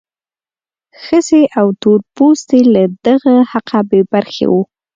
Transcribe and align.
ښځې 1.03 1.41
او 1.59 1.67
تور 1.81 1.99
پوستي 2.15 2.61
له 2.73 2.83
دغه 3.05 3.33
حقه 3.51 3.79
بې 3.89 4.01
برخې 4.13 4.45
وو. 4.51 4.61